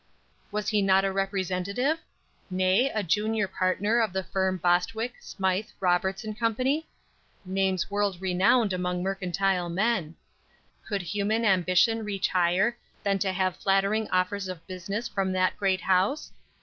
[0.51, 1.99] Was he not a representative?
[2.49, 6.55] nay, a junior partner of the firm of Bostwick, Smythe, Roberts & Co.?
[7.45, 10.15] Names world renowned among mercantile men.
[10.87, 15.81] Could human ambition reach higher than to have flattering offers of business from that great
[15.81, 16.31] House?